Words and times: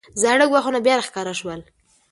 زاړه 0.21 0.45
ګواښونه 0.51 0.79
بیا 0.85 0.93
راښکاره 0.99 1.33
شول. 1.39 1.61